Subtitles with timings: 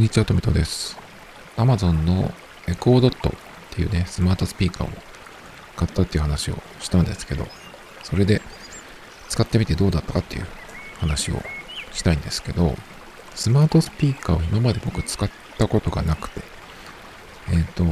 [0.00, 0.96] んにちは、とみとです。
[1.58, 2.32] Amazon の
[2.66, 3.32] エコードットっ
[3.70, 4.90] ていうね、スマートスピーカーを
[5.76, 7.46] 買ったっていう話をしたんですけど、
[8.02, 8.40] それで
[9.28, 10.46] 使ってみてどうだったかっていう
[11.00, 11.34] 話を
[11.92, 12.76] したいんですけど、
[13.34, 16.40] スマートスピーカーを今まで僕使ったことがなくて、
[17.50, 17.84] えっ、ー、と、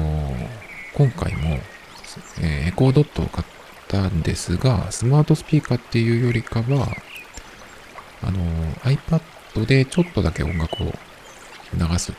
[0.95, 1.59] 今回も、
[2.41, 3.47] えー、エコードットを買っ
[3.87, 6.89] たんですが、スマートスピーカーっていうよりかは、
[8.23, 10.95] あの、iPad でちょっとだけ音楽を
[11.75, 12.15] 流すっ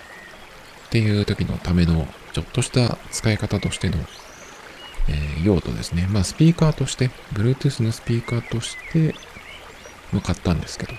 [0.90, 3.98] ていう時のためのちょっとした使い方としての、
[5.08, 6.08] えー、用途ですね。
[6.12, 9.16] まあスピーカーとして、Bluetooth のスピーカーとして
[10.12, 10.94] も買ったんですけど。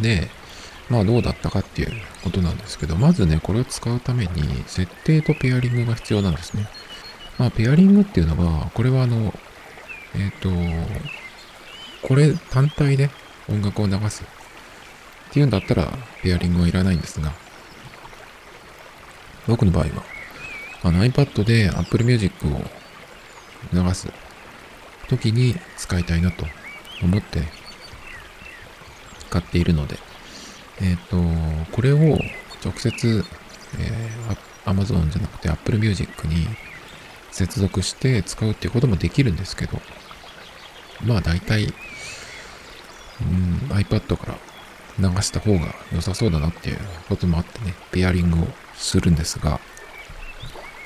[0.00, 0.28] で、
[0.88, 1.92] まあどうだったかっていう
[2.24, 6.66] ことなんですけど、まずね、これを使うために設定とペアリングが必要なんですね。
[7.38, 9.32] まあペアリングっていうのは、これはあの、
[10.14, 10.50] えっ、ー、と、
[12.02, 13.10] これ単体で
[13.48, 14.24] 音楽を流す
[15.30, 15.88] っていうんだったら、
[16.22, 17.32] ペアリングはいらないんですが、
[19.46, 20.04] 僕の場合は、
[20.82, 22.60] あの iPad で Apple Music を
[23.72, 24.08] 流す
[25.08, 26.46] 時に使いたいなと
[27.02, 27.42] 思って
[29.28, 29.98] 買っているので、
[30.80, 32.18] えっ、ー、と、これを
[32.64, 33.24] 直接、
[33.78, 36.48] えー、Amazon じゃなくて Apple Music に
[37.30, 39.80] 接続して使うっていうこともできるんですけど、
[41.04, 41.72] まあ大体、
[43.20, 44.49] うん、iPad から
[45.00, 49.60] 流した方が良さそうだなっていうこともあってね、ペアリングをするんですが、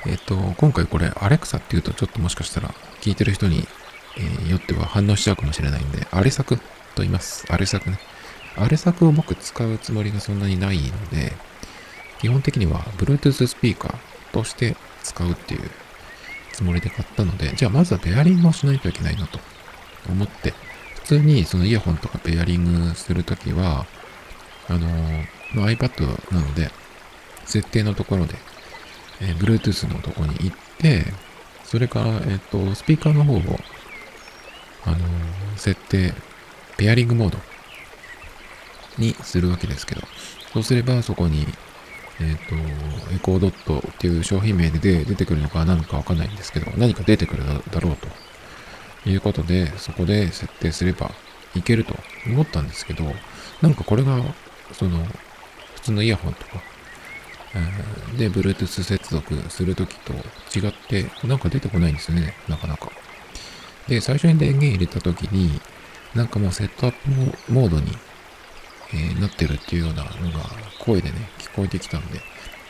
[0.07, 3.67] えっ、と、今回これ、アレクサっていうとちょっともしかしたら聞いてる人に、
[4.17, 6.63] えー、よっては反応しちゃうかもしれないんで、アレサクと
[6.97, 7.45] 言います。
[7.51, 7.99] アレサクね。
[8.57, 11.33] アレサクを僕使うつもりがそんなにないので、
[12.21, 13.97] 基本的には Bluetooth スピーカー
[14.31, 15.69] として使うっていう
[16.53, 19.39] つもりで買ったので、じゃあまずはペアリングをしないといけないなと
[20.09, 20.53] 思って、
[20.95, 23.85] 普通にそのイヤホンとかペアリングするときは、
[24.69, 24.87] あの、
[25.53, 26.69] まあ、iPad なので、
[27.45, 28.35] 設定のところで、
[29.21, 31.05] えー、Bluetooth のとこに行って、
[31.63, 33.41] それから、えっ、ー、と、スピーカーの方を、
[34.85, 34.97] あの
[35.57, 36.13] 設定、
[36.77, 37.39] ペアリングモード
[38.97, 40.01] にするわけですけど、
[40.53, 41.47] そうすればそこに、
[42.19, 42.55] えっ、と、
[43.13, 48.07] エコードットっていう商品名で出てくるのか何かわかんないんですけど、何か出てくるだろうと。
[49.09, 51.11] いうことで、そこで設定すれば
[51.55, 51.95] いけると
[52.27, 53.03] 思ったんですけど、
[53.61, 54.21] なんかこれが
[54.73, 55.05] その、
[55.75, 56.61] 普通のイヤホンとか、
[58.17, 60.13] で、Bluetooth 接続するときと
[60.57, 62.91] 違って、なんか出てこないんですよね、なかなか。
[63.87, 65.61] で、最初に電源入れたときに、
[66.13, 66.93] なんかもうセットアッ
[67.47, 67.91] プモードに、
[68.93, 70.49] えー、なってるっていうようなのが
[70.79, 72.19] 声でね、聞こえてきたんで、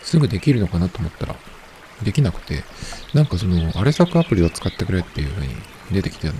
[0.01, 1.35] すぐできるのかなと思ったら、
[2.03, 2.63] できなくて、
[3.13, 5.55] なんかその、アレサクアプリを使ってくれっていう風に
[5.91, 6.37] 出てきてたん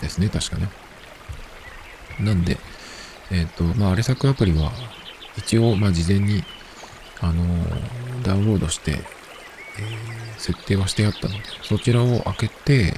[0.00, 0.68] ですね、確かね。
[2.20, 2.58] なんで、
[3.30, 4.72] えっ、ー、と、まあ、アレサクアプリは、
[5.36, 6.44] 一応、まあ、事前に、
[7.20, 8.98] あのー、ダウンロードして、えー、
[10.38, 12.94] 設定はしてあったので、そちらを開けて、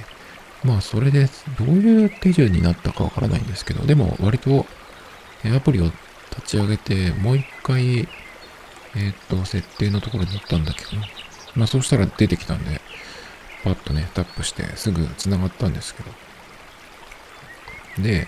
[0.63, 1.27] まあ、それで、
[1.59, 4.65] どういう手順になったかわからないんですけど、でも、割と、
[5.43, 5.95] えアプリを立
[6.45, 8.07] ち上げて、もう一回、
[8.95, 10.89] えっ、と、設定のところに行ったんだけど、
[11.55, 12.79] まあ、そうしたら出てきたんで、
[13.63, 16.11] パッとね、タップして、すぐ繋がったんですけど。
[18.03, 18.27] で、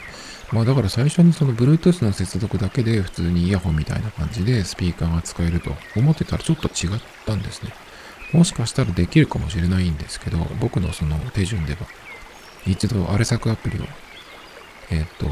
[0.54, 7.74] まあだから最初にその Bluetooth の接続だけで普通にイヤホンみたいな感じでスピーカーが使えると思ってたらちょっと違ったんですね。
[8.34, 11.80] もしかしたらできるかもしれないんですけど、僕のその手順では、
[12.66, 13.84] 一度アレサクアプリを、
[14.90, 15.28] えっ、ー、と、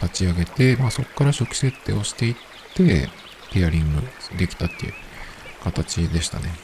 [0.00, 2.36] 立ち上げて、まあそこから初期設定をしていっ
[2.74, 3.08] て、
[3.52, 4.02] ペアリング
[4.36, 4.94] できたっていう
[5.64, 6.54] 形でしたね。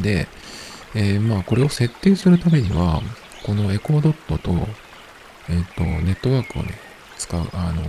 [0.00, 0.26] で、
[0.94, 3.02] えー、まあこれを設定するためには、
[3.44, 4.68] このエコードットと
[5.48, 6.74] えっ、ー、と、ネットワークをね、
[7.16, 7.82] 使う、あの、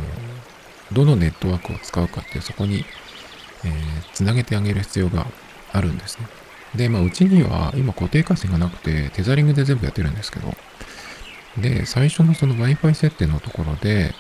[0.91, 2.85] どのネットワークを使うかっていう、そこに、
[3.63, 3.73] えー、
[4.13, 5.25] つなげてあげる必要が
[5.73, 6.28] あるんですね。
[6.75, 10.53] で、まあ、うちには今固定回線がなくて、テザリングで全部やってるんですけど、
[11.57, 14.13] で、最初のその Wi-Fi 設定のところで、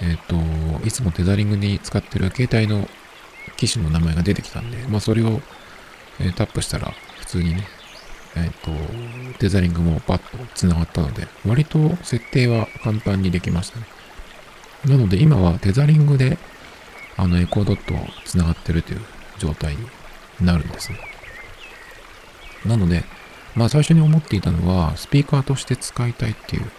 [0.00, 2.88] えっ、ー、と、いつもテザリングに使ってる携帯の
[3.56, 5.40] 機種の名前が出てきたんで、まあ、それを、
[6.20, 7.64] えー、タップしたら、普通にね、
[8.44, 13.86] えっ、ー、と、デザリングもパッと繋がったので、割と設定は簡単にできましたね。
[14.86, 16.38] なので今はテザリングで、
[17.16, 19.00] あのエコードットを繋がってるという
[19.38, 19.86] 状態に
[20.40, 20.98] なるんですね。
[22.64, 23.04] なので、
[23.54, 26.70] まあ最初に思っていたのは、スピーカーとして使いたいっていう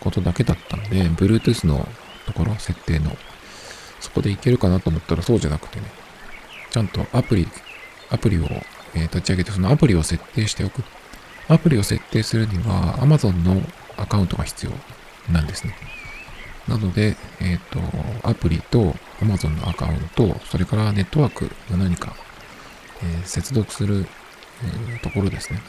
[0.00, 1.88] ことだけだったので、Bluetooth の
[2.26, 3.16] ところ、設定の、
[4.00, 5.86] そこでいけるかなと思ったらそうじゃなくてね、
[6.70, 7.48] ちゃんとアプリ、
[8.10, 8.48] アプリを
[8.94, 10.82] え、立ち上げてそのアプリを設定しておく。
[11.48, 13.60] アプリを設定するには Amazon の
[13.96, 14.72] アカウントが必要
[15.32, 15.74] なんですね。
[16.68, 22.14] なので、えっ、ー、と、アプリと Amazon のアカウント、それからネットワークが何か、
[23.02, 24.06] えー、接続する、
[24.62, 25.60] えー、ところですね。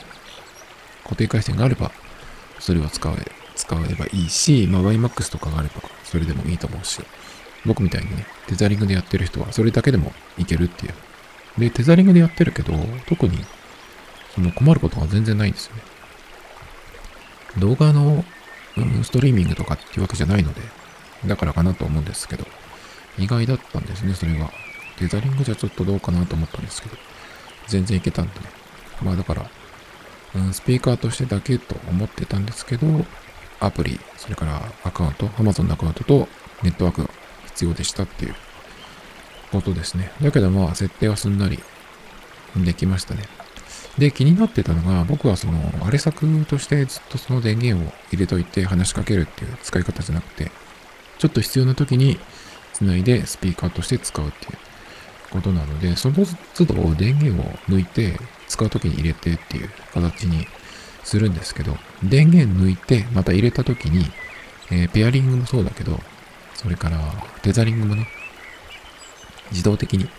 [1.04, 1.92] 固定回線があれば、
[2.60, 7.02] それを使え、使えばいいし、まあ、YMAX とかがあれば、それでもいいと思うし、
[7.66, 10.94] 僕みたいにね、テザリングでやってる人は、それだけでもいけるっていう。
[11.58, 12.74] で、テザリングでやってるけど、
[13.08, 13.46] 特に、
[14.34, 15.82] その困ることが全然ないんですよね。
[17.60, 18.26] 動画の、
[18.78, 20.62] うん、ストリーミングとかっていうわけじゃないので、
[21.26, 22.46] だからかなと思うんですけど、
[23.18, 24.52] 意外だったんですね、それが。
[24.98, 26.98] テザリングじゃちょっとどうかなと思ったんですけど、
[27.68, 28.46] 全然いけたんでね。
[29.02, 29.50] まあだから、
[30.36, 33.06] うん、スピーカーとしてだけと思ってたんですけど、
[33.60, 36.28] アプリ、それからアカウント、Amazon のアカウントと
[36.64, 37.10] ネットワークが
[37.48, 38.36] 必要でしたっていう
[39.52, 40.12] ことですね。
[40.22, 41.60] だけどまあ設定はすんなり
[42.58, 43.24] できましたね。
[43.98, 50.52] で、気になってたのが、僕はその、あれ作としてずっとその電源を入れといて話しかけるっていう使い方じゃなくて、
[51.18, 52.20] ちょっと必要な時に
[52.74, 54.58] 繋いでスピーカーとして使うっていう
[55.32, 56.16] ことなので、その
[56.56, 60.46] 都度電源を抜いて使う時に入れてっていう形に
[61.04, 64.06] するんですけど、電源抜いてまた入れた時に、
[64.72, 66.02] えー、ペアリングもそうだけど、
[66.56, 67.00] それから
[67.42, 68.10] テザリングもね、
[69.52, 70.10] 自動的に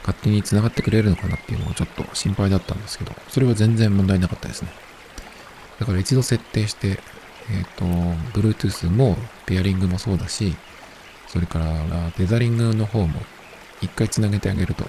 [0.00, 4.70] 勝手に繋がってくれるのかなっていうのがちょっと心配だったんですけど、それは全然問題なかったですね。
[5.78, 6.98] だから一度設定して、
[7.50, 7.84] えっ、ー、と、
[8.38, 9.16] Bluetooth も
[9.46, 10.54] ペアリングもそうだし、
[11.28, 13.20] それからテザリングの方も
[13.80, 14.84] 一回繋げてあげると、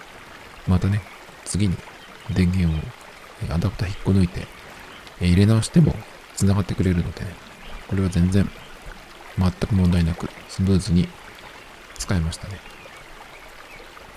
[0.68, 1.02] またね、
[1.46, 1.76] 次に
[2.34, 4.48] 電源をアダプター引っこ抜いて
[5.20, 5.96] 入れ直しても
[6.36, 7.34] 繋がってくれるのでね、
[7.88, 8.50] これは全然
[9.38, 11.08] 全く問題なくスムーズに
[11.98, 12.71] 使えましたね。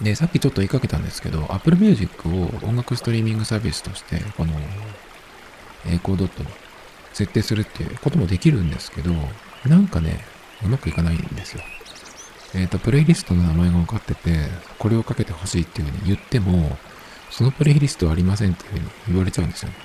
[0.01, 4.53] で、さっきちょっと言いかけたんですけど、Apple Music を音楽ストリーミングサービスとして、この、
[5.87, 6.49] エコードットに
[7.13, 9.13] 設定するっていうこともできるんですけど、
[9.67, 10.25] なんかね、
[10.65, 11.63] うまくいかないんですよ。
[12.55, 14.49] えっ、ー、と、プレイリストの名前が分かってて、
[14.79, 16.77] これをかけてほしいっていうふうに言っても、
[17.31, 19.77] そのプレイリストはありませんっていうふうに言われちゃうんですよね。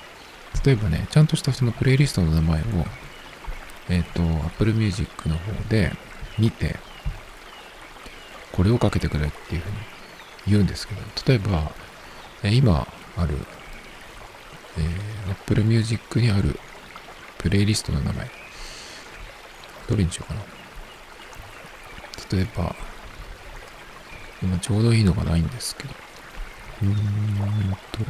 [0.64, 2.64] 例えばね、ちゃんとしたそのプレイリストの名前を、
[3.88, 5.92] えっ、ー、と、Apple Music の方で
[6.38, 6.76] 見て、
[8.52, 9.76] これをかけてくれっていうふうに
[10.46, 11.70] 言うんですけど、例えば、
[12.42, 13.36] え今ある、
[14.78, 16.58] えー、Apple Music にある
[17.38, 18.30] プレイリストの名前、
[19.88, 20.40] どれにしようかな。
[22.32, 22.74] 例えば、
[24.42, 25.90] 今ちょうどいいのがないんですけど、
[26.82, 28.04] うーんと、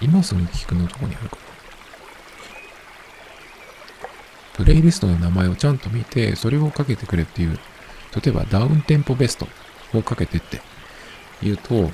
[0.00, 1.42] 今すぐ聞くのとこにあるかな。
[4.54, 7.58] プレイリストの名前をちゃんと見て、それをかけてくれっていう、
[8.16, 9.46] 例えばダウンテンポベスト
[9.94, 10.60] をかけてって
[11.42, 11.90] 言うと、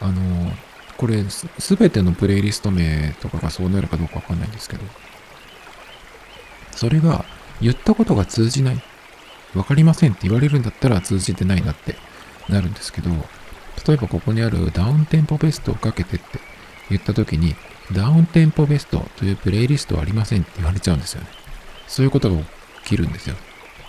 [0.00, 0.52] あの、
[0.96, 4.82] これすべてのプレイリスト名とかがそうなるかどうかわかんないんですけど、
[6.72, 7.24] それが
[7.60, 8.82] 言ったことが通じない。
[9.54, 11.96] わかりませんって言われるんだったら通じてないなって
[12.48, 13.10] なるんですけど、
[13.86, 16.38] 例えばここにあるダウンテンポベストをかけてって
[16.88, 17.56] 言った時に、
[17.92, 21.26] ダウンテンポベストというプレイリストはありませんって言われちゃうんですよね。
[21.88, 22.46] そういうことが起
[22.84, 23.36] きるんですよ。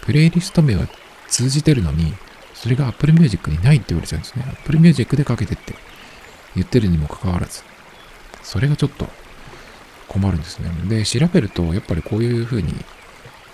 [0.02, 0.88] プレイリスト名は
[1.32, 2.14] 通じてるのに、
[2.54, 4.46] それが Apple Music にないって言われちゃうんですね。
[4.48, 5.74] Apple Music でかけてって
[6.56, 7.64] 言ってるにもかかわらず。
[8.44, 9.08] それがちょっと
[10.08, 10.70] 困るんですね。
[10.88, 12.76] で、調べると、やっぱりこういう風に、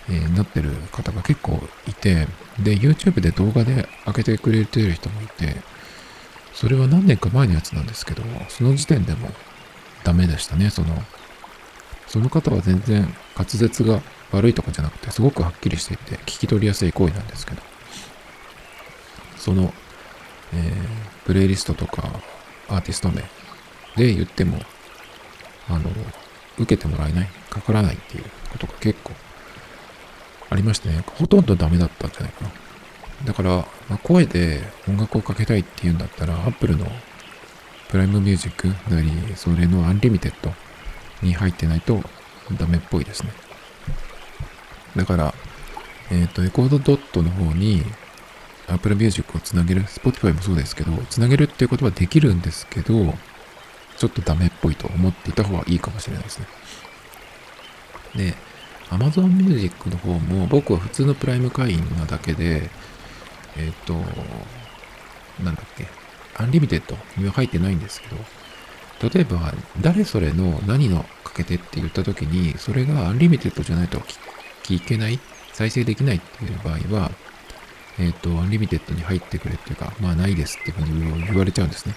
[0.10, 2.28] え、なってる方が結構いて、
[2.60, 5.58] で、YouTube で動画で開けてくれてる人もいて、
[6.54, 9.30] それは何年か前のやつなんですけど、その時点でも
[10.04, 10.72] ダメでしたね。
[10.72, 11.04] その、
[12.08, 14.02] その方は全然滑舌が
[14.32, 17.62] 悪いとかじゃなくて、すごくはっきりしていて、聞き取りやすい声なんですけど、
[19.38, 19.74] その、
[20.54, 22.10] えー、プレイリストとか
[22.70, 23.22] アーティスト名
[23.96, 24.60] で言っても、
[25.70, 25.90] あの、
[26.58, 29.14] 受けてもらえない、かからないっていうことが結構
[30.50, 32.52] ありましてね、ほとんどダメだったんじゃないかな。
[33.26, 33.50] だから、
[33.90, 36.86] まあ、声で音楽をかけたいっていうんだったら、Apple の
[37.90, 40.54] プライムミュージックなり、それのアンリミテッド
[41.22, 42.02] に入ってないと
[42.58, 43.32] ダメっぽいですね。
[44.96, 45.34] だから、
[46.12, 47.84] えっ、ー、と、 Echo Dot の方に
[48.68, 53.14] Apple Music をつなげる、Spotify もそうですけど、つなげるっていうことはできるんですけど、
[53.98, 56.48] ちょっとダメっぽいと思っていた方がいいかもしれないですね。
[58.16, 58.34] で、
[58.90, 62.70] Amazon Music の方も僕は普通のプライム会員なだけで、
[63.58, 63.94] えっ、ー、と、
[65.44, 65.88] なんだっけ、
[66.36, 68.18] アンリミテッドには入ってないんですけど、
[69.10, 74.00] 例えば、誰それの何のかけてって言った時に、それがアンリミテッドじゃないと
[74.64, 75.20] 聞けない、
[75.54, 77.12] 再生できないっていう場合は、
[78.00, 81.96] えっ、ー、と、アンリミテッドに入ってくれっていうか、まあないですっていうふうに言われちゃうんですね。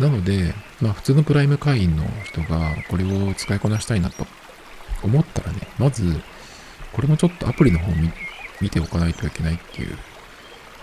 [0.00, 4.26] なので、まあ普通のプライム会員の人がこれを使いこなしたいなと
[5.02, 6.20] 思ったらね、まず、
[6.92, 8.10] これもちょっとアプリの方見
[8.60, 9.96] 見ておかないといけないっていう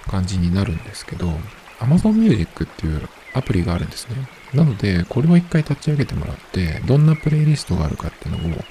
[0.07, 1.27] 感じになるんですけど、
[1.79, 4.15] Amazon Music っていうアプリがあるんですね。
[4.53, 8.63] なので、これを一回立ち上げてもらって、どんなプレイリストがあるかっていうのを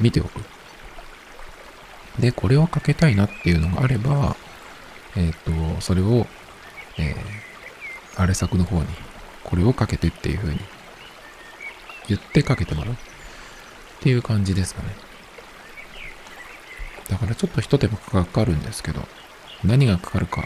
[0.00, 0.40] 見ておく。
[2.18, 4.36] で、これをかけたいなっていうのがあれば、
[5.16, 6.26] えっ、と、それを、
[6.98, 7.16] えー、
[8.16, 8.86] あれ作の方に、
[9.44, 10.60] これをかけてっていう風に
[12.08, 12.96] 言ってかけてもらうっ
[14.00, 14.88] ていう感じですかね。
[17.08, 19.02] だからちょっと一手間かかるんですけど、
[19.64, 20.44] 何がかかるか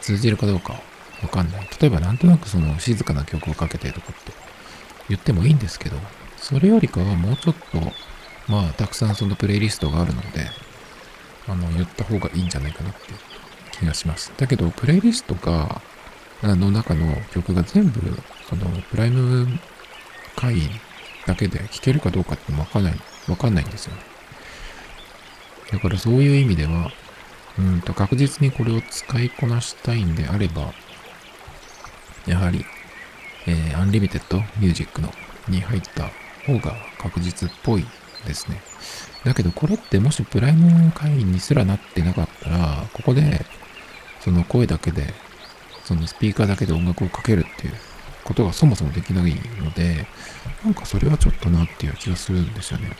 [0.00, 0.74] 通じるかどうか
[1.22, 1.68] わかんない。
[1.80, 4.32] 例えばなんとなくその静かな曲をかけてとかって
[5.08, 5.96] 言ってもいいんですけど、
[6.36, 7.78] それよりかはもうちょっと、
[8.48, 10.46] まあたくさんそのプレイリストがあるので、
[11.48, 13.00] あの、言った方がいいんじゃないかなって
[13.82, 14.32] 気がします。
[14.36, 15.82] だけど、プレイリストが、
[16.42, 18.00] の中の曲が全部、
[18.48, 19.46] その、プライム
[20.36, 20.70] 会員
[21.26, 22.94] だけで聴けるかどうかってわかんない、
[23.28, 24.02] わかんないんですよね。
[25.72, 26.90] だからそういう意味では、
[27.58, 30.72] うんと確実にこれを使いこなしたいんであれば、
[32.26, 32.64] やはり、
[33.46, 35.12] えー、アンリミテッドミュージックの
[35.48, 36.10] に入った
[36.46, 37.84] 方が確実っぽい
[38.26, 38.60] ですね。
[39.24, 43.44] だけどこれってもしプライム会員にすらなってなかったら、ここで
[44.22, 45.12] その声だけで、
[45.84, 47.74] そのスピーカーだけで音楽をかけるっていう
[48.24, 50.06] ことがそもそもできないので、
[50.64, 52.90] なんかそれはちょっとなっていう気がするんですよね。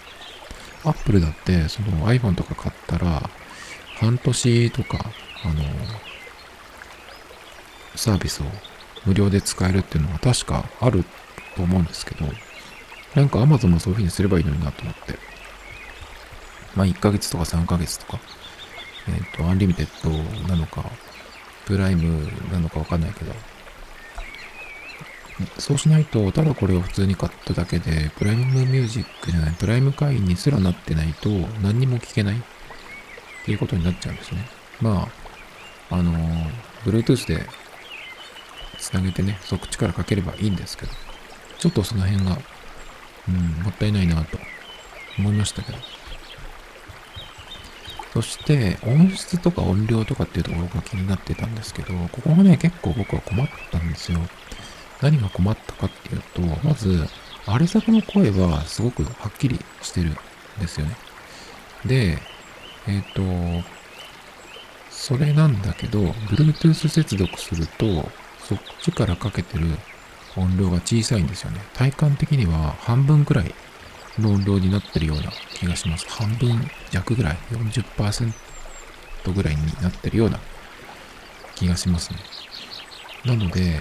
[0.85, 3.31] Apple だってその iPhone とか買ったら、
[3.97, 4.99] 半年とか、
[5.45, 5.63] あの、
[7.95, 8.47] サービスを
[9.07, 11.05] 無料で使えるっていうのは確かある
[11.57, 12.27] と思うんですけど、
[13.15, 15.19] なんか Amazon もそういう風にすればいいのになと思って。
[16.75, 18.19] まあ1ヶ月とか3ヶ月とか、
[19.09, 20.11] えっ、ー、と、アンリミテッド
[20.49, 20.85] なのか、
[21.67, 23.33] プライムなのかわかんないけど、
[25.59, 31.29] そうしないと、ただこれを普通に買っただけで、プライムミュージックじゃない、プライム会員にすらなってないと、
[31.63, 32.39] 何にも聞けないっ
[33.45, 34.49] ていうことになっちゃうんですね。
[34.81, 35.09] ま
[35.91, 36.13] あ、あの、
[36.85, 37.47] Bluetooth で
[38.79, 40.93] つなげてね、そっちからかければいいんですけど、
[41.59, 42.39] ちょっとその辺が、
[43.29, 44.39] うん、もったいないなと
[45.19, 45.79] 思いましたけど。
[48.13, 54.19] そして、音質とか音量とかっていうところが気になってたんですけど、ここがね、結構僕は困ったんですよ。
[55.01, 57.09] 何が困ったかっていうと、まず、
[57.47, 60.15] アレ作の声はすごくはっきりしてるん
[60.61, 60.97] ですよね。
[61.87, 62.19] で、
[62.87, 63.69] えっ、ー、と、
[64.91, 69.67] それなんだけど、Bluetooth 接続すると、そっちからかけてる
[70.37, 71.61] 音量が小さいんですよね。
[71.75, 73.55] 体感的には半分くらい
[74.19, 76.07] の音量になってるような気がします。
[76.09, 78.33] 半分弱ぐらい、40%
[79.35, 80.39] ぐらいになってるような
[81.55, 82.19] 気がしますね。
[83.25, 83.81] なので、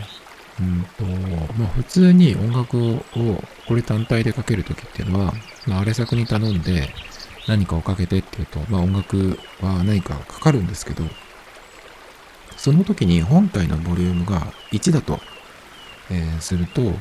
[0.60, 1.06] うんと、
[1.58, 5.34] まあ普通に音楽をこれ単体でかけるときっていうのは、
[5.66, 6.90] まああれ作に頼んで
[7.48, 11.04] 何かをかけてっていうと、まあ音楽は何かかかるんですけど、
[12.58, 15.20] その時に本体のボリュームが1だと、
[16.12, 16.94] えー、すると、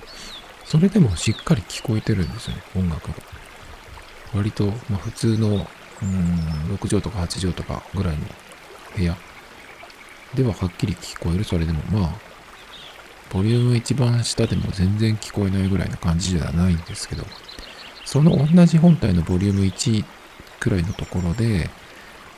[0.70, 3.14] それでもしっかり聞こえてるんですよね、音楽が。
[4.32, 8.24] 割と、まあ普通の、うん、6畳とか8畳とかぐらいの
[8.96, 9.16] 部屋
[10.32, 11.80] でははっきり聞こえる、それでも。
[11.90, 12.14] まあ、
[13.32, 17.24] ボリューム一番下でも全然聞こえないぐらいな感じじゃないんですけど、
[18.04, 20.04] その同じ本体のボリューム1
[20.60, 21.68] くらいのところで、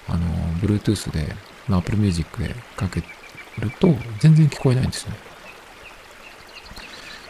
[0.08, 0.26] あの、
[0.62, 1.36] Bluetooth で、
[1.68, 3.02] まあ、Apple Music でかけ
[3.60, 5.31] ると全然聞こえないんですね。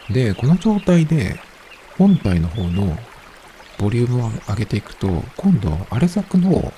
[0.09, 1.39] で、この状態で
[1.97, 2.97] 本体の方の
[3.77, 5.07] ボリュームを上げていくと、
[5.37, 6.73] 今度、アレ作の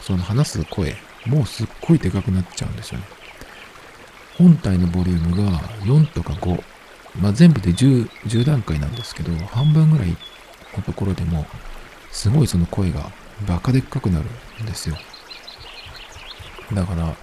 [0.00, 0.96] その話す声、
[1.26, 3.04] もうすっごいでかくなっちゃうんですよね。
[4.38, 6.62] 本体のボリュームが4とか5、
[7.20, 10.16] まあ、全部で 10, 10段階なんですけど、半分ぐらい
[10.76, 11.46] のところでも、
[12.10, 13.10] すごいその声が
[13.46, 14.26] バカでっかくなる
[14.62, 14.96] んですよ。
[16.72, 17.14] だから、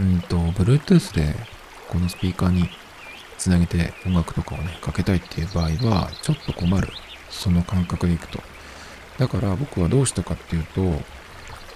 [0.00, 1.34] うんと、Bluetooth で
[1.88, 2.68] このスピーカーに
[3.42, 6.86] つなげて音楽とかをね、かけたいっていう場合は、ちょっと困る。
[7.28, 8.38] その感覚でいくと。
[9.18, 10.80] だから僕はどうしたかっていうと、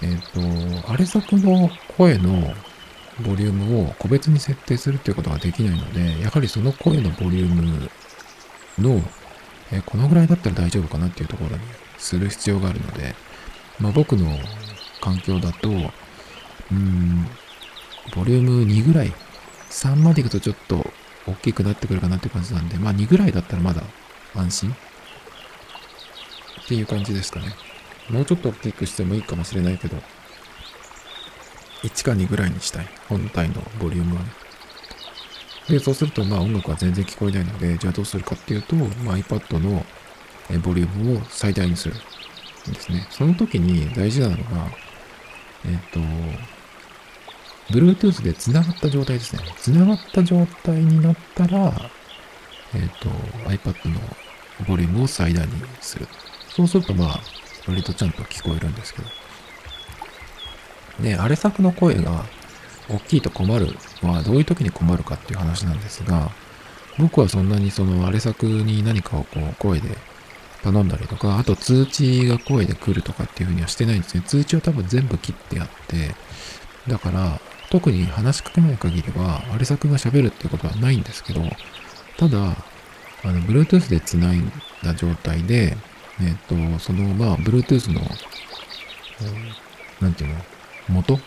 [0.01, 2.53] えっ、ー、と、アレ作の声の
[3.21, 7.89] ボリュームを個別に設定するっていうことができないので、やはりその声のボリューム
[8.79, 9.01] の、
[9.73, 11.63] えこのぐらいだったら大丈夫かなっていうところに
[11.97, 13.13] する必要があるので、
[13.77, 14.39] まあ、僕の
[15.01, 15.73] 環境だと、う
[16.73, 17.27] ん、
[18.15, 19.11] ボリューム2ぐらい、
[19.69, 20.93] 3までいくとちょっと
[21.27, 23.83] 大きくなってくるかなって感じなんで、まあ2ぐらいだったらまだ
[24.35, 24.71] 安心
[26.61, 27.55] っていう感じですかね。
[28.09, 29.97] もうちょっと大きくしてもいいかもしれないけど、
[31.83, 32.87] 1か2ぐらいにしたい。
[33.09, 34.29] 本体のボリュームはね。
[35.69, 39.85] で、そうすると、まあ音楽は全然聞こえないので、じゃあどうするかっていうと、まあ、iPad の
[40.61, 41.95] ボリュームを最大にする
[42.69, 43.05] んですね。
[43.09, 44.43] その時に大事なのが、
[45.65, 45.99] えっ、と、
[47.69, 49.41] Bluetooth で繋がった状態ですね。
[49.59, 51.73] 繋がった状態になったら、
[52.73, 53.09] えっ、と、
[53.49, 53.99] iPad の
[54.67, 56.07] ボリュームを最大にする。
[56.49, 57.19] そうするとまあ、
[57.67, 59.07] 割とちゃんと聞こえるんですけど。
[61.01, 62.25] で、あれ作の声が
[62.89, 66.31] 大きいと困るのはどういう時に困るかっていう話なんですが、
[66.97, 69.89] 僕はそんなにそのあれ作に何かをこう声で
[70.63, 74.23] 頼んだりとか、あと通知が声で来るとかっていうふうにはしてないんですね。
[74.25, 76.15] 通知を多分全部切ってあって、
[76.87, 81.41] だから、特に話しかけない限りは、あれ作が喋るっていうことはないんですけど、
[82.17, 82.55] ただ、
[83.23, 84.41] あの、Bluetooth で繋い
[84.83, 85.75] だ状態で、
[86.21, 88.01] えっ、ー、と、その、まあ、Bluetooth の、
[90.01, 90.41] なんていうの、
[90.89, 91.19] 元？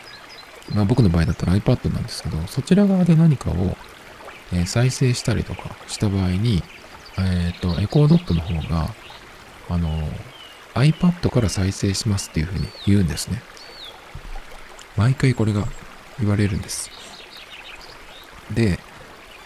[0.74, 3.76] まあ、僕の場合だったら iPad なんですけど、そちら側で何かを、
[4.52, 6.62] えー、再生したりとかした場合に、
[7.18, 8.94] えっ、ー、と、エコードットの方が、
[9.68, 9.88] あの、
[10.74, 13.42] iPad から再生しますっていうふうに言うんですね。
[14.96, 15.66] 毎回これが
[16.20, 16.90] 言われるんです。
[18.52, 18.78] で、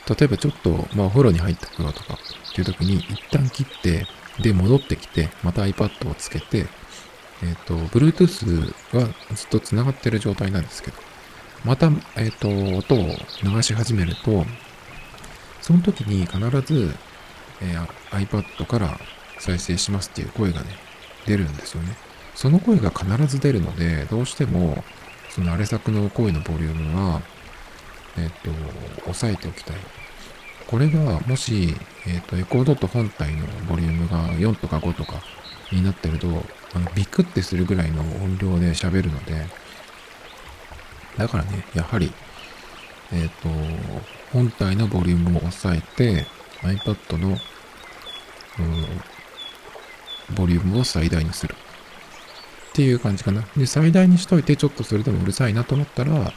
[0.09, 4.07] 例えばちょっと、まあお風呂に入ってくよとかっていう時に一旦切って、
[4.41, 6.67] で、戻ってきて、また iPad をつけて、
[7.43, 10.97] えっ、ー、と、Bluetooth はずっと繋がってる状態なんですけど、
[11.65, 13.07] また、えっ、ー、と、音を
[13.43, 14.45] 流し始めると、
[15.61, 16.95] その時に必ず、
[17.63, 18.99] えー、iPad から
[19.39, 20.67] 再生しますっていう声がね、
[21.27, 21.97] 出るんですよね。
[22.35, 24.85] その声が必ず出るので、どうしても、
[25.35, 27.21] そのあれ作の声のボリュームは、
[28.17, 28.51] えっ、と、
[29.03, 29.77] 抑えておきたい。
[30.69, 31.75] これが、もし、
[32.07, 35.21] えっ、と、エコードット本体のボリュームが4とか5とか
[35.73, 36.29] になってると、
[36.75, 39.47] あのビクってするぐらいの音量で喋るので、
[41.19, 42.13] だからね、やはり、
[43.13, 43.49] えっ、と、
[44.33, 46.27] 本体のボリュームを抑えて、
[46.63, 47.37] iPad の、うん
[50.37, 51.55] ボリュームを最大にする。
[52.75, 53.45] っていう感じかな。
[53.57, 56.33] で、最大にしといて、ちょっとそれでもうるさいなと思ったら、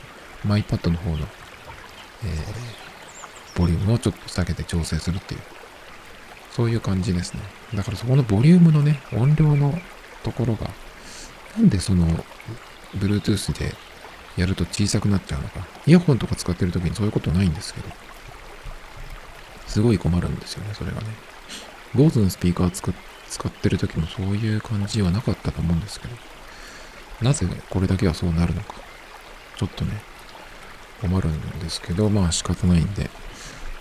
[0.45, 5.41] iPad の方の、えー、ボリュームをちょっと下げて調整するっていう。
[6.52, 7.39] そういう感じですね。
[7.73, 9.82] だからそこのボリュームのね、音量の
[10.21, 10.69] ところが、
[11.58, 12.06] なんでその、
[12.95, 13.73] Bluetooth で
[14.38, 15.65] やると小さくなっちゃうのか。
[15.88, 17.89] イヤホンとか使ってる時にそういうことないんですけど。
[19.65, 21.08] すごい困るんですよね、それがね。
[21.95, 22.93] Bose のスピーカー作っ
[23.29, 26.15] 使ってる時もそういう感じはなかったと思うんですけど。
[27.21, 28.75] なぜこれだけはそうなるのか。
[29.57, 29.91] ちょっとね、
[31.01, 33.09] 困るんですけど、まあ仕方ないんで。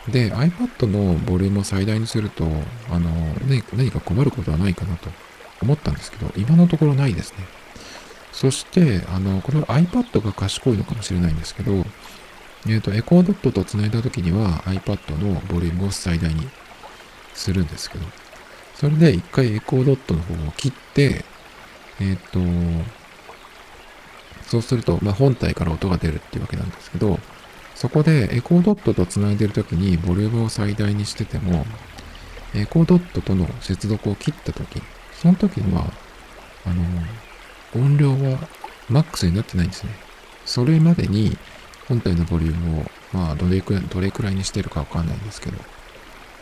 [0.09, 2.45] で、iPad のボリュームを最大にすると、
[2.91, 3.11] あの、
[3.47, 5.11] ね、何か困ることはないかなと
[5.61, 7.39] 思ったんですけど、今のところないですね。
[8.33, 11.85] そして、あの、これは iPad が賢いのかもしれないんですけど、
[12.69, 16.49] えっ、と、エコードットと繋いだ時には iPad のボリュームを最大に
[17.35, 18.07] するんですけど、
[18.77, 21.25] それで一回エコードットの方を切って、
[21.99, 22.85] えっ、ー、と、
[24.43, 27.19] そうすると、まあ、本体から音が出るっていうわけなんですけど、
[27.75, 31.65] そこでエコードットと繋いでる時にボリュームを最大にしてても、
[32.55, 34.83] エコードットとの接続を切った時、
[35.15, 35.91] その時には、
[36.67, 38.39] あの、音量は
[38.91, 39.91] マックスになってないんですね。
[40.45, 41.37] それまでに
[41.89, 45.57] 本体のボリュームを、まあ、どれくらい、どれくらいにしてるかわかんないんですけど、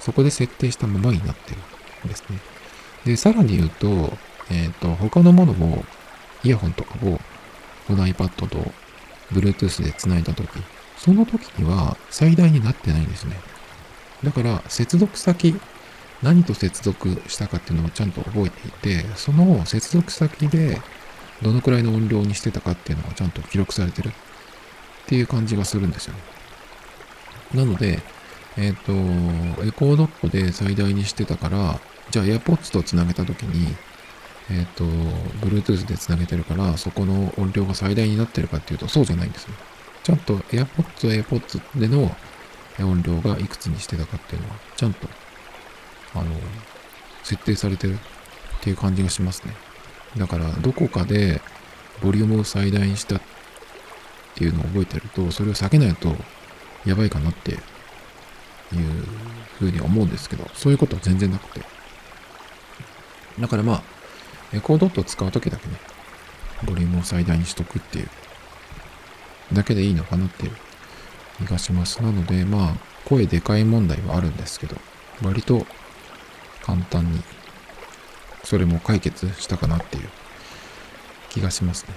[0.01, 1.61] そこで設定したままになってる
[2.09, 2.39] ですね。
[3.05, 4.17] で、さらに言うと、
[4.51, 5.85] えっ、ー、と、他のものも、
[6.43, 7.21] イヤホンとかを
[7.87, 8.73] この iPad と
[9.33, 10.49] Bluetooth で繋いだとき、
[10.99, 13.37] その時には最大になってないんですね。
[14.23, 15.59] だから接続先、
[16.23, 20.81] 何と接続したかっていうのをちゃんと覚えていて、その接続先で
[21.43, 24.13] どのくらいの音量にしてたかっていうのがちゃんと記録されてるっ
[25.07, 26.15] ていう感じがするんですよ。
[27.55, 28.01] なので、
[28.57, 33.75] えっ、ー、と、エコードットで最大にしてたから、じゃあ AirPods と繋げた時に、
[34.51, 34.85] えっ、ー、と、
[35.47, 39.55] Bluetooth で繋げてるから、そこの音量が最大になってるかっていうと、そうじゃないんですね。
[40.03, 42.15] ちゃんと AirPods、AirPods での
[42.81, 45.09] 音量がいくつにしてたかっていうのは、ちゃんと、
[46.15, 46.25] あの、
[47.23, 47.99] 設定されてるっ
[48.61, 49.55] ていう感じがしますね。
[50.17, 51.41] だから、どこかで
[52.03, 53.21] ボリュームを最大にしたっ
[54.35, 56.15] ていうのを覚えてると、それを避けないと
[56.85, 57.59] やばいかなっていう
[59.59, 61.74] ふうに思うんですけど、そういうことは全然なくて。
[63.39, 63.83] だからまあ、
[64.53, 65.75] エコードットを使うときだけね、
[66.65, 68.09] ボリュームを最大にしとくっていう
[69.53, 70.53] だけでいいのかなっていう
[71.39, 72.03] 気がします。
[72.03, 74.77] なので、まあ、声でかい問題はあるんですけど、
[75.23, 75.67] 割と
[76.63, 77.23] 簡単に
[78.45, 80.09] それも解決したかなっていう
[81.31, 81.95] 気がしますね。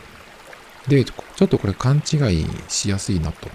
[0.88, 3.50] で、ちょっとこれ勘違いしやすいなと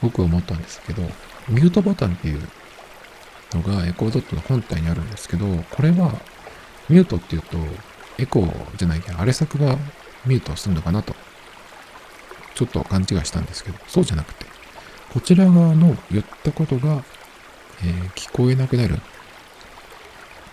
[0.00, 1.02] 僕は思ったんですけど、
[1.48, 2.48] ミュートボタンっていう
[3.52, 6.20] のがエコードットの本体にあるんですけど、これは
[6.88, 7.58] ミュートっていうと
[8.18, 9.76] エコーじゃないけど、あれ作が
[10.26, 11.14] ミュートするのかなと
[12.54, 14.46] ちょっと勘違いしたんですけど、そうじゃなくて、
[15.12, 17.02] こちら側の言ったことが、
[17.82, 18.98] えー、聞こえなくなるっ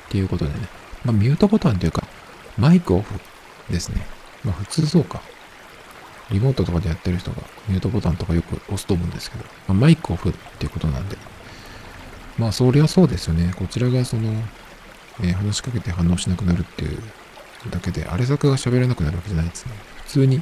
[0.10, 0.60] ていうことでね、
[1.06, 2.04] まあ、ミュートボタンというか、
[2.58, 3.20] マイクオフ
[3.70, 4.06] ですね。
[4.44, 5.22] まあ、普通そうか。
[6.32, 7.38] リモートとかでやってる人が
[7.68, 11.18] ミュートボタンとかよく押すと思うんですけど、まあ、マイクオフっていうことなんで、
[12.38, 13.54] まあ、そりゃそうですよね。
[13.58, 14.32] こちらがその、
[15.22, 17.00] えー、話しかけて反応しなくなるっていう
[17.70, 19.74] だけで、あれ作が喋れなくなるわけじゃないですね。
[20.06, 20.42] 普通に、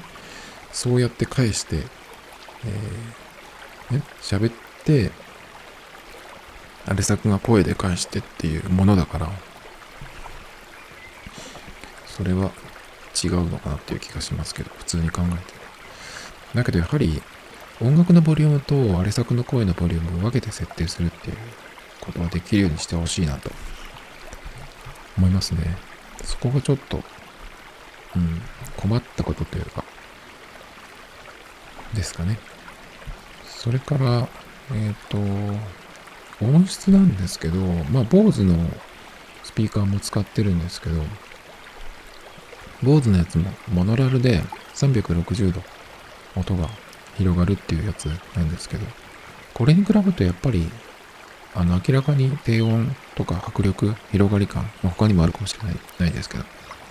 [0.72, 1.78] そうやって返して、
[2.66, 5.12] えー、ね、喋って、
[6.86, 9.30] あれ作が声で返してっていうものだから、
[12.06, 12.52] それは
[13.24, 15.58] 違うのかなっていう気がしますけど、普通に考えて。
[16.56, 17.22] だけどやはり、
[17.80, 21.38] 音楽のボリュームとあれ作の声のボリュームを分けて設定するっていう
[22.02, 23.52] ことはできるようにしてほしいなと
[25.18, 25.78] 思いますね。
[26.24, 27.04] そこがちょっと、
[28.16, 28.42] うん、
[28.78, 29.84] 困ったことというか、
[31.94, 32.40] ですかね。
[33.46, 34.28] それから、
[34.74, 35.58] えっ、ー、
[36.40, 37.58] と、音質なんですけど、
[37.92, 38.70] まあ、BOSE の
[39.44, 41.02] スピーカーも使ってるんですけど、
[42.84, 44.44] BOSE のやつもモノラルで
[44.76, 45.64] 360度
[46.36, 46.70] 音が
[47.18, 48.86] 広がるっていうやつなんですけど、
[49.54, 50.70] これに比べるとやっぱり
[51.56, 56.44] あの、明らかに低音とか迫力、広がり感、まあ、他にもあるかもしれないないですけど、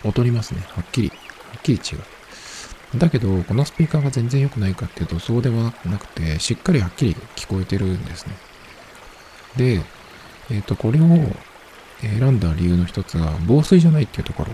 [0.04, 0.62] 劣りますね。
[0.68, 1.14] はっきり、は
[1.58, 2.98] っきり違う。
[2.98, 8.34] だけど、このスピーカーが全然良くないかっていうと、そうではなくて、しっかりはっきり聞こえてるんですね。
[9.56, 9.82] で、
[10.50, 11.04] えっ、ー、と、これを
[12.00, 14.46] 選んだ理由の一つが、防水じゃないっていうとこ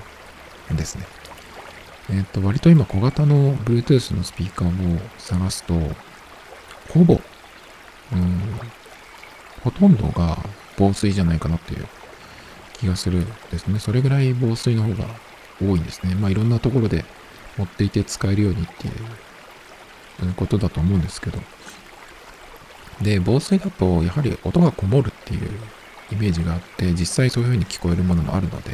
[0.71, 1.07] ろですね。
[2.11, 5.75] えっ、ー、と、割と今小型の Bluetooth のスピーカーを探すと、
[6.93, 7.21] ほぼ、
[8.13, 8.43] うん、
[9.63, 10.39] ほとんどが
[10.77, 11.87] 防水じゃないかなっていう
[12.75, 13.79] 気がするんですね。
[13.79, 15.05] それぐらい防水の方が
[15.61, 16.15] 多いんですね。
[16.15, 17.05] まあいろんなところで
[17.57, 21.39] 持っていて使えるようにっていうことだと思うんですけど。
[23.01, 25.51] で、防水だとやはり音がこもるっていう
[26.13, 28.73] イメージがあって、実際そういう風に聞こえるものもあるので、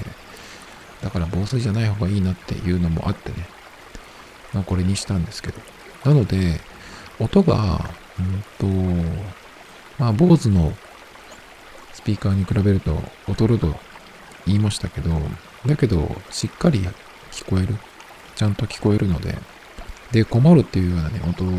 [1.03, 3.47] だから防水じゃない方がいいなっていうのもあってね、
[4.53, 5.61] まあこれにしたんですけど。
[6.05, 6.61] なので、
[7.19, 8.67] 音が、うんと、
[9.99, 10.73] まあ、坊主の
[11.93, 13.75] スピーカーに比べると劣ると
[14.47, 15.11] 言いましたけど、
[15.67, 16.87] だけど、しっかり
[17.33, 17.77] 聞こえる。
[18.37, 19.37] ちゃんと聞こえるので、
[20.13, 21.51] で、困るっていうようなね、音の、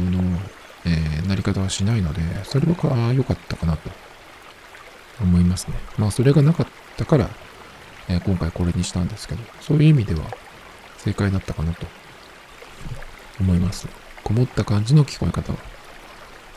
[0.86, 3.90] えー、なり方はしないので、それは良かったかなと
[5.22, 5.74] 思いますね。
[5.98, 7.30] まあ、それがなかったから、
[8.08, 10.22] えー、今回これにしたんですけど、そういう意味では
[10.98, 11.86] 正解だったかなと
[13.42, 13.88] 思います。
[14.24, 15.60] こもった感じの聞こえ方は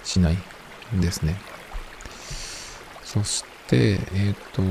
[0.05, 0.39] しない
[0.95, 1.52] んですね。
[3.13, 4.63] そして、えっ、と、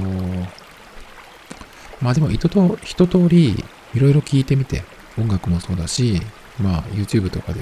[2.01, 3.51] まあでも一と一通り
[3.93, 4.83] いろいろ聞いてみて、
[5.19, 6.19] 音楽もそうだし、
[6.59, 7.61] まあ YouTube とかで、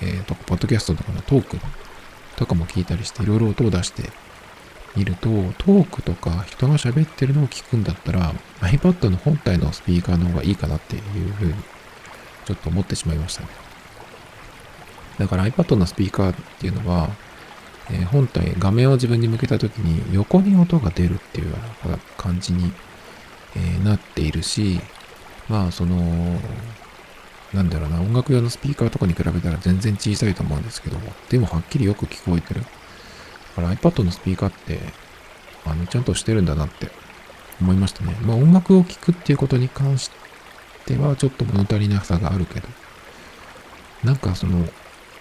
[0.00, 1.56] えっ、ー、と、ポッドキャストとかのトーク
[2.36, 4.10] とかも聞いたりしていろいろ音を出して
[4.94, 11.54] みると、トークとか人が喋ってるのを聞くんだったら iPad の本体のスピーカーの方がいいかなっていうふうに
[12.44, 13.48] ちょっと思ってしまいましたね。
[15.18, 17.10] だから iPad のスピーカーっていうのは、
[17.92, 22.72] え、本体、画面を自分に向けた時に横に音が出るっていうような感じに、
[23.56, 24.80] え、なっているし、
[25.48, 26.40] まあその、
[27.52, 30.96] なんだろうな、音楽用のスピーカーとかに比べたら全然小さいと思うんですけど、
[31.28, 32.62] でもはっきりよく聞こえてる。
[32.62, 32.66] だ
[33.56, 34.80] から iPad のスピーカーって、
[35.66, 36.90] あの、ちゃんとしてるんだなって
[37.60, 38.16] 思いましたね。
[38.22, 40.10] まあ音楽を聴くっていうことに関し
[40.86, 42.68] てはちょっと物足りなさがあるけど、
[44.02, 44.66] なんかその、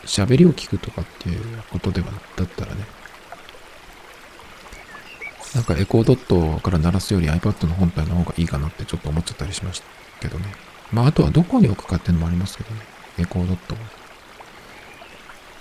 [0.06, 2.86] 喋りを聞くとかっていうことでは、だったらね、
[5.54, 9.86] なんかエコードットから鳴らすより iPad の本体の方がいいかなってちょっと思っちゃったりしました
[10.22, 10.46] けどね。
[10.92, 12.82] まああとはどこに置くかっていうのもありますけどね。
[13.20, 13.76] エコードット。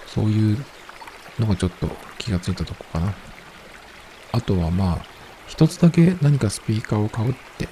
[0.06, 0.64] そういう
[1.38, 3.14] のがちょっと気がついたとこかな。
[4.32, 4.98] あとはまあ、
[5.48, 7.68] 一つだけ何かスピーカーを買うって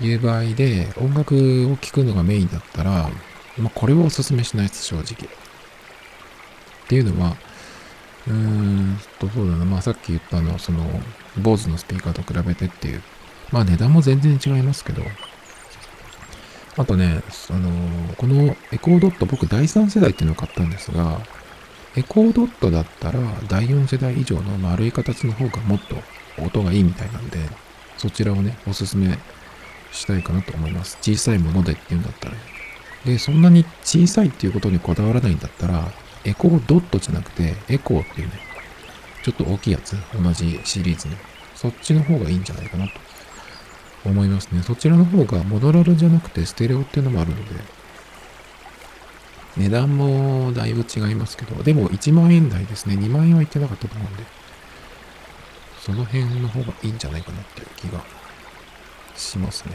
[0.00, 3.10] いう場合で音楽を聴くのがメインだったら、
[3.58, 5.28] まあこれはおすすめしないです、正直。
[6.92, 7.36] っていうのは、
[8.26, 10.84] うーんと、そうだな、まあさっき言ったの、その、
[11.40, 13.02] BOSE のスピーカーと比べてっていう、
[13.50, 15.02] まあ値段も全然違いますけど、
[16.76, 21.22] あとね、あのこのエコードット、僕第3世代っていうのを買ったんですが、
[21.96, 25.96] エコードットだったら第4世代以上の丸い形の方がもっと
[26.42, 27.38] 音がいいみたいなんで、
[27.96, 29.18] そちらをね、おすすめ
[29.92, 30.98] したいかなと思います。
[31.00, 32.34] 小さいものでっていうんだったら。
[32.34, 32.40] ね
[33.04, 35.90] で、そんなに小さいっていうことにこだわらないんだったら、
[36.24, 38.34] エコードットじゃなくて、エコーっていうね、
[39.22, 41.16] ちょっと大きいやつ、同じシリーズの、
[41.54, 42.92] そっちの方がいいんじゃないかなと
[44.04, 44.62] 思いますね。
[44.62, 47.42] そちらの方がモノラルじゃなくてステレオっていうのもあるので、
[49.56, 52.94] 値段もだいぶ違いますけど、でも1万円台ですね。
[52.94, 54.24] 2万円はいってなかったと思うんで、
[55.80, 58.02] その辺の方がいいんじゃないかなっていう気が
[59.16, 59.72] しますね。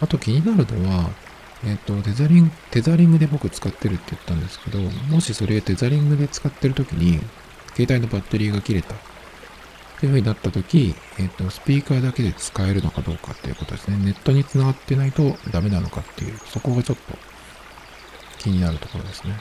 [0.00, 1.10] あと気になるのは、
[1.64, 7.20] えっ、と、テザリング、テザリングで僕使ってるって言ったんですけど、もしそれテザリングで使ってる時に、
[7.74, 8.96] 携帯のバッテリーが切れたっ
[9.98, 13.96] ていう風になった時、えっ、と、スピーカーだけで使えるのかどうかっていうことですね。
[13.96, 17.16] ネットに繋がってないとダメなのかっていう、そこがちょっと
[18.38, 19.38] 気になるところですね。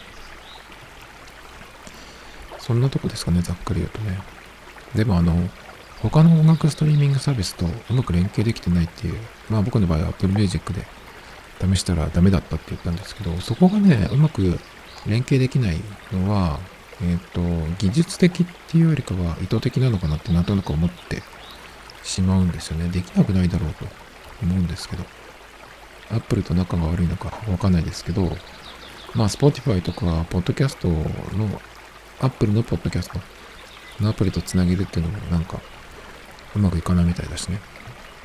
[2.59, 4.19] そんなとこですかね、ざっくり言うとね。
[4.95, 5.49] でもあの、
[6.01, 10.87] 他の音楽ストリーミングサービスとうまく連携できてないっていう、まあ僕の場合は Apple Music で
[11.59, 14.59] 試したらダメだったって言ったんですけど、そこがね、うまく
[15.07, 15.77] 連携できない
[16.11, 16.59] のは、
[17.01, 17.41] えっ、ー、と、
[17.77, 21.21] 技術的っていうよりかは意図的なのかなってなんとなく思って
[22.03, 22.89] しまうんですよね。
[22.89, 23.85] できなくないだろうと
[24.41, 25.03] 思うんですけど。
[26.11, 28.37] Apple と仲が悪いのかわかんないですけど、
[29.15, 31.05] まあ Spotify とか、ポッドキャストの、
[32.19, 33.19] Apple のポッドキャスト
[34.03, 35.59] のアプリとつなげるっていうのもなんか
[36.55, 37.59] うまくいかないみたいだしね。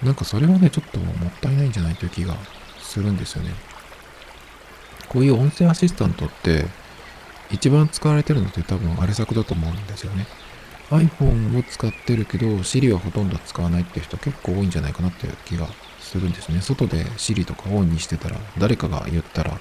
[0.03, 2.37] なんかそれはね、ちょっともったいないんじゃないという気が
[2.91, 3.51] するんですよね。
[5.09, 6.67] こういう音声アシスタントって
[7.51, 10.27] 一番使われてるのって多分あれ作だと思うんですよね。
[10.91, 15.69] iPhone を使ってるけど Siri はほとんど使わないっていう人結構多いんじゃないかなっていう気が
[16.01, 16.61] するんですね。
[16.61, 19.59] 外で Siri とかオンにしてたら誰かが言ったら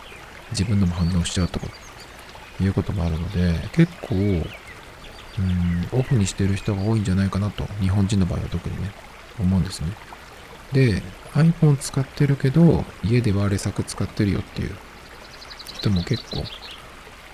[0.51, 1.67] 自分でも反応しちゃうとか
[2.59, 8.91] いうこともあるので結構うんオフにしてる人が多いんじゃないかなと日本人の場合は特にね
[9.39, 9.89] 思うんですね。
[10.73, 11.01] で、
[11.33, 14.75] iPhone 使ってるけど、家ではあれ作使ってるよっていう
[15.73, 16.43] 人も結構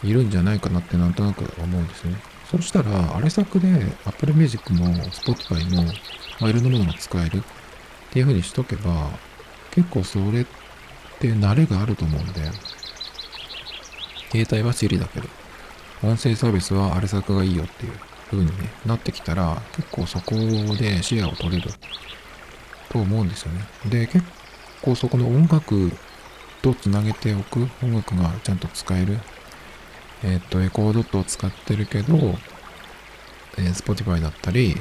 [0.03, 2.15] いるんじゃないかなってなんとなく思うんですね。
[2.49, 3.67] そしたら、あれ作で
[4.05, 5.83] Apple Music も Spotify も、
[6.39, 7.41] まあ、いろんなものが使えるっ
[8.11, 9.09] ていう風にしとけば、
[9.71, 10.45] 結構それっ
[11.19, 12.41] て慣れがあると思うんで、
[14.31, 15.29] 携帯は Siri だけど、
[16.03, 17.93] 音声サービスはあれ作がいいよっていう
[18.29, 20.35] 風に、ね、なってきたら、結構そこ
[20.75, 21.71] でシェアを取れる
[22.89, 23.61] と思うんですよね。
[23.89, 24.25] で、結
[24.81, 25.91] 構そこの音楽
[26.61, 29.19] とつなげておく、音楽がちゃんと使える、
[30.23, 32.15] えっ、ー、と、エコードットを使ってるけど、
[33.57, 34.75] えー、Spotify だったり、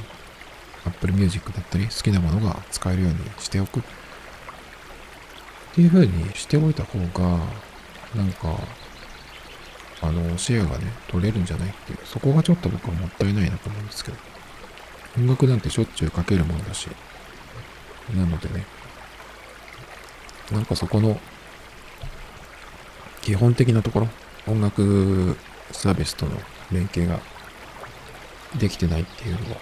[0.87, 3.81] Apple Music だったり、好きなものが使えるようにしておく。
[3.81, 3.83] っ
[5.75, 7.41] ていう風にしておいた方が、
[8.15, 8.57] なんか、
[10.03, 14.17] あの、シェアがね、取れるんじゃないっていう、そこがちょっと僕はもったいないなと思うんですけど。
[15.17, 16.89] 音楽なんてしょっちゅうかけるもんだし、
[18.13, 18.67] なのでね、
[20.53, 21.19] なんかそこの
[23.23, 24.09] 基本的なところ、
[24.47, 25.37] 音楽
[25.73, 26.33] サービスとの
[26.71, 27.21] 連携が
[28.59, 29.57] できてないっていうのは、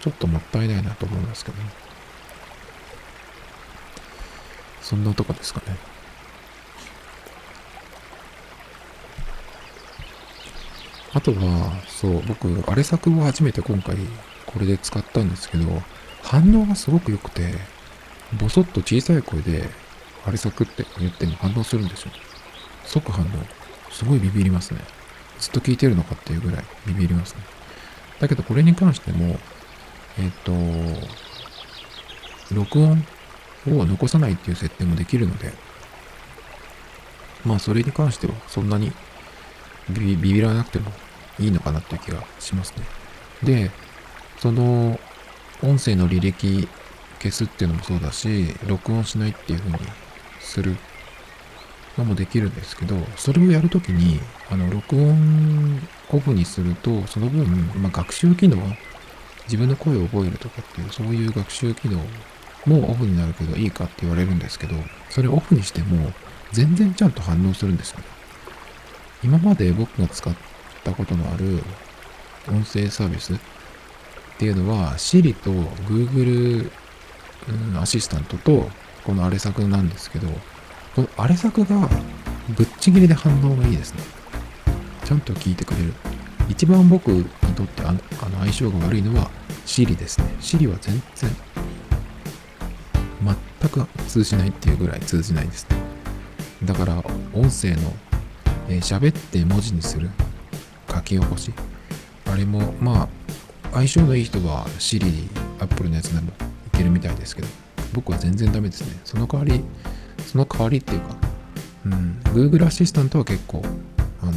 [0.00, 1.64] ちょっともったいないなと思いますけどね。
[4.80, 5.76] そんなとこですかね。
[11.12, 13.96] あとは、そう、僕、あれ作を初めて今回
[14.46, 15.82] これで使ったんですけど、
[16.22, 17.54] 反応がすごく良くて、
[18.38, 19.68] ボソッと小さい声で、
[20.24, 22.12] あれ作って言っても反応するんですよ。
[22.84, 23.28] 即反応。
[23.90, 24.80] すごいビビりますね。
[25.38, 27.40] ずっと聞いてるのかっていうぐらいビビりますね。
[28.20, 29.38] だけどこれに関しても、
[30.18, 33.04] えっ、ー、と、録音
[33.68, 35.52] を残さないっていう設定もできるので、
[37.44, 38.92] まあそれに関してはそんなに
[39.88, 40.92] ビビらなくても
[41.38, 42.84] いいのかなっていう気がしますね。
[43.42, 43.70] で、
[44.38, 45.00] その
[45.62, 46.68] 音声の履歴
[47.20, 49.78] 消すっていうのもそうだし、録音しないっていう風に
[50.40, 50.76] する
[51.98, 55.80] のもできるんですけど、それをやるときに、あの、録音
[56.10, 58.56] オフにすると、その分、まあ、学習機能、
[59.44, 61.98] 自分の声を覚えるとかっていう、そういう学習機能
[62.66, 64.74] もオフになるけどいいかって言われるんですけど、
[65.10, 66.12] それオフにしても、
[66.52, 68.04] 全然ちゃんと反応するんですよね。
[69.22, 70.34] 今まで僕が使っ
[70.82, 71.62] たことのある
[72.48, 73.38] 音声サービスっ
[74.38, 76.70] ていうのは、Siri と Google
[77.48, 78.68] うん、アシスタントと、
[79.04, 80.28] このアレ作なんですけど、
[80.94, 81.88] このアレ作が
[82.50, 84.00] ぶっちぎりで反応がいいですね。
[85.04, 85.94] ちゃんと聞いてくれる。
[86.48, 87.24] 一番僕に
[87.54, 88.00] とってあの
[88.40, 89.30] 相性が悪いのは
[89.66, 90.26] Siri ですね。
[90.40, 91.30] Siri は全然、
[93.60, 95.76] 全く通じないっていうぐらい通じないですね。
[96.64, 96.96] だから、
[97.32, 97.94] 音声の
[98.70, 100.08] えー、喋って文字にする
[100.88, 101.52] 書き起こし。
[102.26, 103.08] あれも、まあ、
[103.72, 106.30] 相性のいい人は Siri、Apple のやつでも
[106.80, 107.48] けるみたいですけど、
[107.92, 108.98] 僕は全然ダメですね。
[109.04, 109.62] その代わり、
[110.26, 111.16] その代わりっていうか、
[111.86, 113.62] うん、Google アシスタントは結構、
[114.22, 114.32] あの、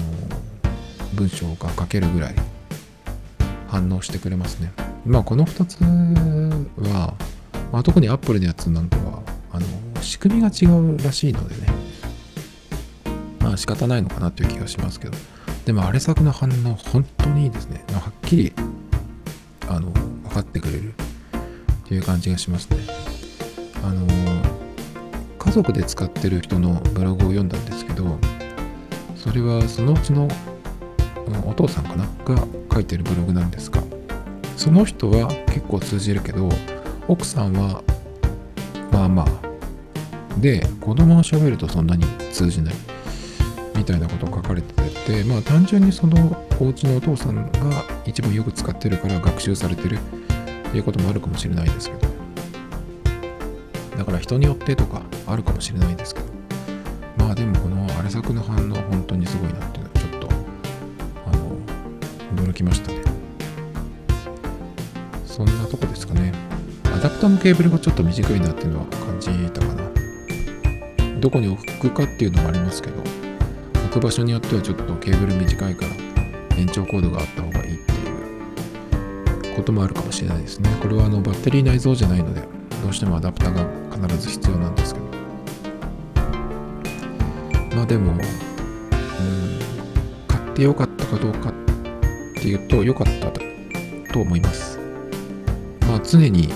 [1.14, 2.36] 文章が書けるぐらい
[3.68, 4.72] 反応してくれますね。
[5.06, 5.78] まあ、この2つ
[6.90, 7.14] は、
[7.72, 9.66] まあ、特に Apple のやつなんかは、あの、
[10.02, 11.74] 仕組みが違うらしいのでね、
[13.40, 15.18] まあ仕方ないのかなという気がしますけど
[15.66, 18.54] でもあれ作の反応本当にいいですねはっきり
[19.68, 20.94] あの分かってくれる
[21.86, 22.78] っていう感じがしますね。
[23.84, 24.08] あの
[25.38, 28.17] 家族で使ってる人のブログを読んだんですけど
[29.15, 30.28] それはそのうちの
[31.46, 32.08] お父さんかな？
[32.26, 33.84] が書いてるブログなんですが
[34.56, 36.50] その人は結構通じるけど
[37.08, 37.84] 奥さんは
[38.91, 42.74] まあまあで子供が喋るとそんなに通じない
[43.76, 44.74] みたいなことを書かれて
[45.06, 50.00] てまあ単純にそのお家のお父さんが一番よく使ってるから学習されてる
[50.78, 52.08] いうこともあるかもしれないですけど。
[53.98, 56.28] だから人によってとかあるかもしれないですけど。
[57.18, 60.30] まあでもこの荒れ作の反応本当にすごいなっていうのはちょっと
[61.26, 61.38] あ
[62.38, 63.02] の驚きましたね。
[65.26, 66.32] そんなとこですかね。
[66.86, 69.84] アダプターのケーブルがちょっと短いなっていうのは感じたかな。
[71.24, 73.02] どこに置くかっていうのもありますけど
[73.86, 75.92] 置く場所によってはちょっとケーブル短いから
[76.58, 77.53] 延長コードがあった方が
[79.63, 80.69] こともあるかもしれないですね。
[80.82, 82.41] これはあのバッテリー内蔵じゃないので
[82.84, 83.65] どうしてもアダプターが
[84.08, 85.06] 必ず必要なんですけど。
[87.73, 88.19] まあでも、うん、
[90.28, 91.54] 買ってよかったかどうかっ
[92.36, 93.32] ていうと良かった
[94.12, 94.78] と思います。
[95.88, 96.49] まあ常に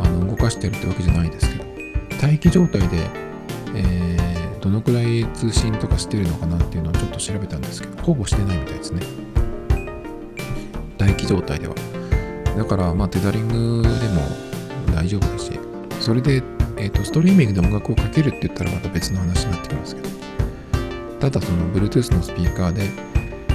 [0.00, 1.64] あの動かしてるってわけじゃないですけど
[2.22, 2.88] 待機状態で、
[3.74, 9.02] えー、どのくらい通信とかしてるのかなっていうのをちょっと調べたんですけどほぼしてないみたいですね。
[10.98, 11.97] 待機状態では。
[12.58, 14.22] だからまあテザリングでも
[14.92, 15.52] 大丈夫だし
[16.00, 16.42] それで、
[16.76, 20.08] えーと、ストリーミングで音楽をかけるって言ったらまた別の話になってきますけど
[21.20, 22.82] ただその Bluetooth のスピーカーで、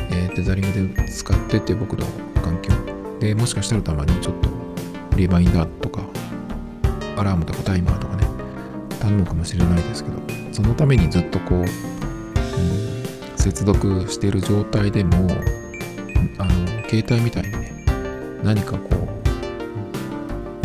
[0.09, 2.05] えー、テザリングで使ってって僕の
[2.41, 2.73] 環境。
[3.19, 4.49] でもしかしたらたまにちょっと
[5.15, 6.01] リマインダーとか
[7.15, 8.27] アラームとかタイマーとかね
[8.99, 10.17] 頼むかもしれないですけど
[10.51, 11.67] そのためにずっとこう、うん、
[13.37, 15.29] 接続している状態でも
[16.37, 17.73] あの携帯みたいにね
[18.43, 18.92] 何かこう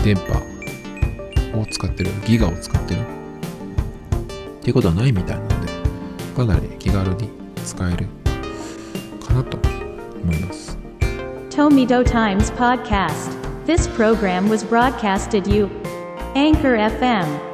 [0.03, 3.05] 電波を使ってるギガを使ってるっ
[4.63, 5.73] ていうことはないみたいなので
[6.37, 7.31] かなり気軽に
[7.65, 8.07] 使える
[9.27, 9.59] かなと
[10.23, 10.79] 思います
[11.51, 15.69] Tomido Times Podcast This program was broadcasted you
[16.35, 17.48] Anchor FM